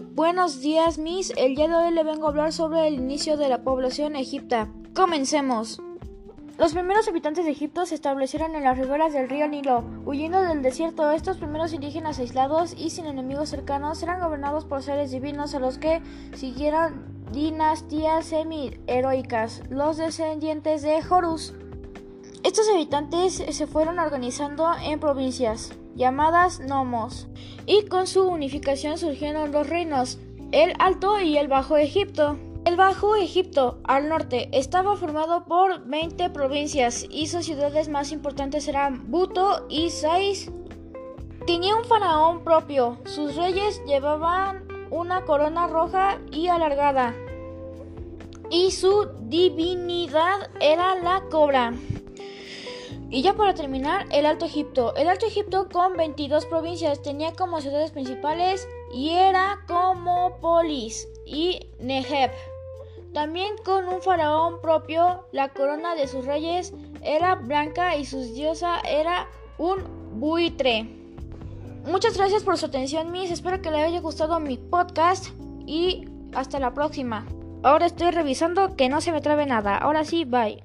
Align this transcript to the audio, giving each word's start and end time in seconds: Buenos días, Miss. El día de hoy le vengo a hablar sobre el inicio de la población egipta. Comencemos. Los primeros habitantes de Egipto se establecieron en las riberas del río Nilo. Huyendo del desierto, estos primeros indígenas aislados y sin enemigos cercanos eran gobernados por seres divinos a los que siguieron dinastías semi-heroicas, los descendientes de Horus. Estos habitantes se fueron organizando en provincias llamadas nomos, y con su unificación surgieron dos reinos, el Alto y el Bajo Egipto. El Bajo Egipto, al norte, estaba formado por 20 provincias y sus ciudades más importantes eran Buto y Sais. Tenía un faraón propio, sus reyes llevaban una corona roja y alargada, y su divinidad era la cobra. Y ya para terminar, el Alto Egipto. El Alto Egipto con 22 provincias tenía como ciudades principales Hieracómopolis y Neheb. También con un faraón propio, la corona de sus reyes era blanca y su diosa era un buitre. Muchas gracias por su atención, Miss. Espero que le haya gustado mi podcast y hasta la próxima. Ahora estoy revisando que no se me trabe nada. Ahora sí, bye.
Buenos 0.00 0.60
días, 0.60 0.98
Miss. 0.98 1.32
El 1.36 1.56
día 1.56 1.66
de 1.66 1.74
hoy 1.74 1.90
le 1.92 2.04
vengo 2.04 2.26
a 2.26 2.30
hablar 2.30 2.52
sobre 2.52 2.86
el 2.86 2.94
inicio 2.94 3.36
de 3.36 3.48
la 3.48 3.62
población 3.62 4.14
egipta. 4.14 4.68
Comencemos. 4.94 5.80
Los 6.56 6.72
primeros 6.72 7.08
habitantes 7.08 7.44
de 7.44 7.52
Egipto 7.52 7.84
se 7.86 7.94
establecieron 7.94 8.54
en 8.54 8.64
las 8.64 8.78
riberas 8.78 9.12
del 9.12 9.28
río 9.28 9.48
Nilo. 9.48 9.84
Huyendo 10.04 10.42
del 10.42 10.62
desierto, 10.62 11.10
estos 11.10 11.38
primeros 11.38 11.72
indígenas 11.72 12.18
aislados 12.18 12.74
y 12.76 12.90
sin 12.90 13.06
enemigos 13.06 13.48
cercanos 13.48 14.02
eran 14.02 14.20
gobernados 14.20 14.64
por 14.64 14.82
seres 14.82 15.10
divinos 15.10 15.54
a 15.54 15.60
los 15.60 15.78
que 15.78 16.02
siguieron 16.34 17.24
dinastías 17.32 18.26
semi-heroicas, 18.26 19.62
los 19.68 19.96
descendientes 19.96 20.82
de 20.82 21.00
Horus. 21.08 21.54
Estos 22.44 22.68
habitantes 22.68 23.34
se 23.34 23.66
fueron 23.66 23.98
organizando 23.98 24.70
en 24.80 25.00
provincias 25.00 25.72
llamadas 25.96 26.60
nomos, 26.60 27.28
y 27.68 27.84
con 27.86 28.06
su 28.06 28.26
unificación 28.26 28.96
surgieron 28.96 29.52
dos 29.52 29.68
reinos, 29.68 30.18
el 30.52 30.72
Alto 30.78 31.20
y 31.20 31.36
el 31.36 31.48
Bajo 31.48 31.76
Egipto. 31.76 32.38
El 32.64 32.76
Bajo 32.76 33.14
Egipto, 33.14 33.78
al 33.84 34.08
norte, 34.08 34.48
estaba 34.52 34.96
formado 34.96 35.44
por 35.44 35.84
20 35.86 36.30
provincias 36.30 37.06
y 37.10 37.26
sus 37.26 37.44
ciudades 37.44 37.88
más 37.88 38.10
importantes 38.10 38.66
eran 38.68 39.10
Buto 39.10 39.66
y 39.68 39.90
Sais. 39.90 40.50
Tenía 41.46 41.76
un 41.76 41.84
faraón 41.84 42.42
propio, 42.42 42.98
sus 43.04 43.36
reyes 43.36 43.82
llevaban 43.86 44.66
una 44.90 45.24
corona 45.24 45.66
roja 45.66 46.18
y 46.32 46.48
alargada, 46.48 47.14
y 48.50 48.70
su 48.70 49.08
divinidad 49.20 50.50
era 50.60 50.94
la 50.94 51.22
cobra. 51.30 51.74
Y 53.10 53.22
ya 53.22 53.34
para 53.34 53.54
terminar, 53.54 54.06
el 54.12 54.26
Alto 54.26 54.44
Egipto. 54.44 54.94
El 54.94 55.08
Alto 55.08 55.24
Egipto 55.26 55.70
con 55.72 55.96
22 55.96 56.44
provincias 56.46 57.00
tenía 57.00 57.32
como 57.32 57.62
ciudades 57.62 57.90
principales 57.90 58.68
Hieracómopolis 58.92 61.08
y 61.24 61.70
Neheb. 61.78 62.30
También 63.14 63.54
con 63.64 63.88
un 63.88 64.02
faraón 64.02 64.60
propio, 64.60 65.24
la 65.32 65.48
corona 65.48 65.94
de 65.94 66.06
sus 66.06 66.26
reyes 66.26 66.74
era 67.02 67.36
blanca 67.36 67.96
y 67.96 68.04
su 68.04 68.20
diosa 68.20 68.80
era 68.80 69.26
un 69.56 70.20
buitre. 70.20 70.86
Muchas 71.86 72.18
gracias 72.18 72.42
por 72.42 72.58
su 72.58 72.66
atención, 72.66 73.10
Miss. 73.10 73.30
Espero 73.30 73.62
que 73.62 73.70
le 73.70 73.82
haya 73.82 74.00
gustado 74.00 74.38
mi 74.40 74.58
podcast 74.58 75.28
y 75.66 76.06
hasta 76.34 76.58
la 76.58 76.74
próxima. 76.74 77.26
Ahora 77.62 77.86
estoy 77.86 78.10
revisando 78.10 78.76
que 78.76 78.90
no 78.90 79.00
se 79.00 79.12
me 79.12 79.22
trabe 79.22 79.46
nada. 79.46 79.78
Ahora 79.78 80.04
sí, 80.04 80.26
bye. 80.26 80.62